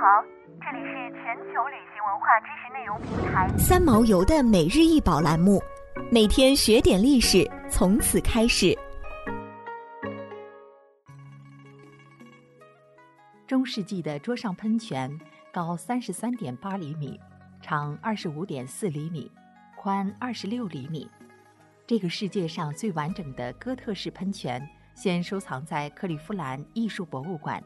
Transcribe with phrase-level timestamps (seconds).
[0.00, 0.22] 好，
[0.60, 5.60] 这里是全球旅行文化知识内容平台三毛游的每日一宝栏目，
[6.08, 8.78] 每天学点历史，从此开始。
[13.44, 15.10] 中世纪的桌上喷泉
[15.52, 17.18] 高三十三点八厘米，
[17.60, 19.28] 长二十五点四厘米，
[19.76, 21.10] 宽二十六厘米。
[21.88, 27.60] 这个世界上最完整的哥特式喷泉现收藏在克利夫兰艺术博物馆。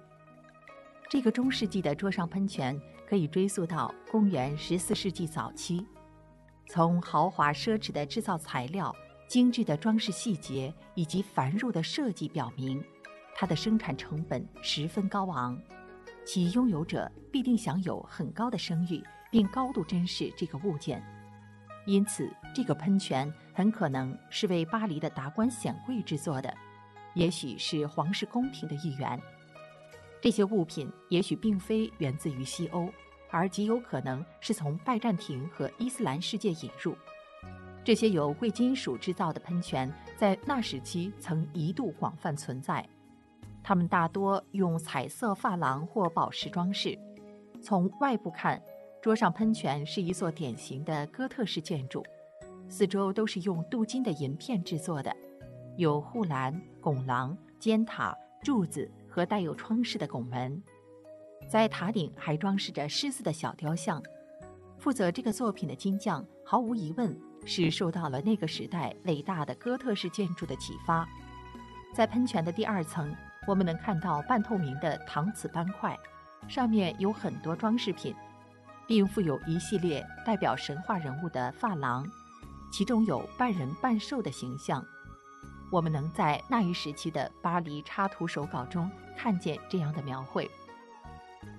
[1.13, 5.87] 这个中世纪的桌上喷泉可以追溯到公元十四世纪早期。
[6.67, 8.91] 从豪华奢侈的制造材料、
[9.29, 12.83] 精致的装饰细节以及繁缛的设计表明，
[13.35, 15.61] 它的生产成本十分高昂，
[16.25, 21.05] 其拥有者必定享有很高的声誉，并高度珍视这个物件。
[21.85, 26.57] 因此，这个喷泉很可能是为巴黎的达官显贵制作的，
[27.13, 29.21] 也许是皇室宫廷的一员。
[30.23, 32.89] 这些物品也许并非源自于西欧，
[33.29, 36.95] 而极有可能是从拜占庭和伊斯兰世界引入。
[37.83, 42.89] 这些由贵金属制造的喷泉在那时期曾一度广泛存在，
[43.65, 46.97] 它们大多用彩色珐琅或宝石装饰。
[47.61, 48.63] 从外部看，
[49.01, 52.01] 桌上喷泉是一座典型的哥特式建筑，
[52.69, 55.13] 四周都是用镀金的银片制作的，
[55.77, 60.63] 有护栏、拱廊、尖塔、柱子和带有窗式的拱门。
[61.51, 64.03] 在塔顶还装饰着狮子的小雕像。
[64.79, 71.07] 负责这个作品的金匠毫无疑问是受到了那个时代伟大的哥特式建筑的启发。
[71.95, 73.15] 在喷泉的第二层，
[73.47, 75.95] 我们能看到半透明的搪瓷斑块，
[76.49, 78.15] 上面有很多装饰品。
[78.85, 82.05] 并附有一系列代表神话人物的发廊，
[82.73, 84.85] 其中有半人半兽的形象。
[85.73, 90.49] 我们能在那一时期的巴黎插图手稿中看见这样的描绘。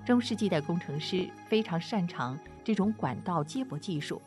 [0.05, 4.21] 中世纪的工程师非常擅长这种管道接驳技术。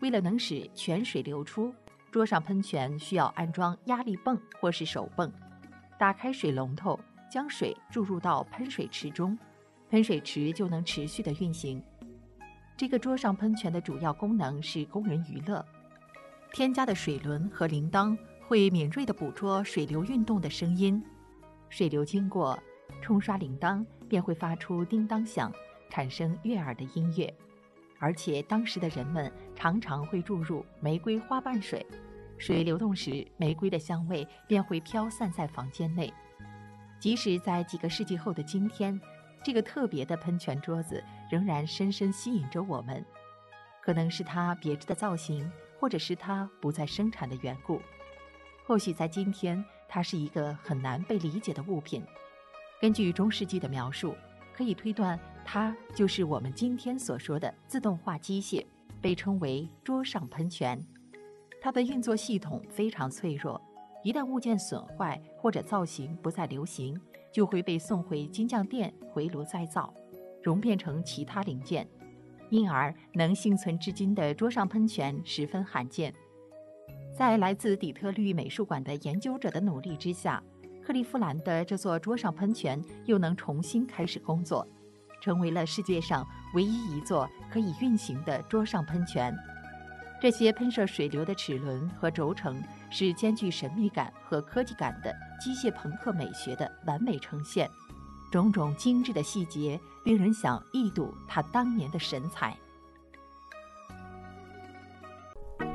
[0.00, 1.72] 为了能使泉水流出，
[2.10, 5.32] 桌上喷泉需要安装压力泵或是手泵。
[5.96, 6.98] 打开水龙头，
[7.30, 9.38] 将水注入到喷水池中，
[9.90, 11.80] 喷水池就能持续的运行。
[12.76, 15.64] 这个桌上喷泉的主要功能是供人娱乐。
[16.52, 18.18] 添加的水轮和铃铛
[18.50, 21.00] 会敏锐地捕捉水流运动的声音，
[21.68, 22.58] 水流经过
[23.00, 25.52] 冲刷铃铛便会发出叮当响，
[25.88, 27.32] 产生悦耳的音乐。
[28.00, 31.86] 而且当时的人们常常会注入玫瑰花瓣水，
[32.38, 36.12] 水流动时，玫瑰的香味便会飘散在房间内。
[36.98, 39.00] 即使在几个世纪后的今天。
[39.44, 43.02] 这个特别的喷泉桌子仍然深深吸引着我们，
[43.80, 47.80] 可能是它别致的造型，或者是它不再生产的缘故。
[48.70, 52.04] 或许在今天，它是一个很难被理解的物品。
[52.80, 54.14] 根据中世纪的描述，
[54.54, 58.64] 可以推断它就是我们今天所说的自动化机械，
[59.00, 60.80] 被称为桌上喷泉。
[61.60, 63.60] 它的运作系统非常脆弱，
[64.04, 66.96] 一旦物件损坏或者造型不再流行。
[67.32, 69.92] 就会被送回金匠店回炉再造，
[70.44, 71.88] 熔变成其他零件，
[72.50, 76.14] 因而能幸存至今的桌上喷泉十分罕见。
[77.20, 80.42] 在来自底特律美术馆的研究者的努力之下，
[80.82, 84.66] 克利夫兰的这座桌上喷泉又能重新开始工作，
[85.20, 89.36] 成为了世界上唯一一座可以运行的桌上喷泉。
[90.18, 92.58] 这些喷射水流的齿轮和轴承
[92.90, 97.68] 是兼具神秘感和科技感的机械朋克美学的完美呈现，
[98.32, 102.56] 种种精致的细节令人想一睹它当年的神采。